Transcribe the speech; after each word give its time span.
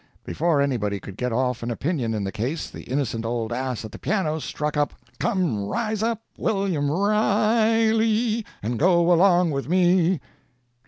"Before 0.23 0.59
anybody 0.59 0.99
could 0.99 1.15
get 1.15 1.31
off 1.31 1.61
an 1.61 1.69
opinion 1.69 2.15
in 2.15 2.23
the 2.23 2.31
case 2.31 2.71
the 2.71 2.81
innocent 2.85 3.23
old 3.23 3.53
ass 3.53 3.85
at 3.85 3.91
the 3.91 3.99
piano 3.99 4.39
struck 4.39 4.75
up: 4.75 4.95
"Come 5.19 5.65
rise 5.67 6.01
up, 6.01 6.23
William 6.39 6.89
Ri 6.89 7.13
i 7.15 7.91
ley, 7.91 8.43
And 8.63 8.79
go 8.79 9.13
along 9.13 9.51
with 9.51 9.69
me! 9.69 10.19